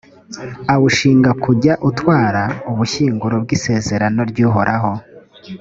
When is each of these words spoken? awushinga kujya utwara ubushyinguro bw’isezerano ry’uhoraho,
awushinga 0.73 1.31
kujya 1.43 1.73
utwara 1.89 2.43
ubushyinguro 2.71 3.35
bw’isezerano 3.43 4.21
ry’uhoraho, 4.31 4.91